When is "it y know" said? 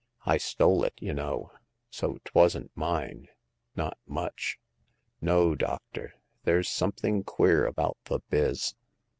0.83-1.51